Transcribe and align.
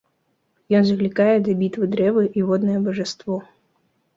Ён 0.77 0.87
заклікае 0.87 1.35
да 1.47 1.55
бітвы 1.61 1.91
дрэвы 1.93 2.23
і 2.41 2.47
воднае 2.49 2.79
бажаство. 2.89 3.39